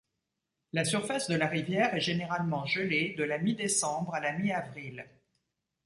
La 0.73 0.83
surface 0.83 1.29
de 1.29 1.35
la 1.35 1.45
rivière 1.45 1.93
est 1.93 1.99
généralement 2.01 2.65
gelée 2.65 3.13
de 3.19 3.23
la 3.23 3.37
mi-décembre 3.37 4.15
à 4.15 4.19
la 4.19 4.31
mi-avril. 4.33 5.07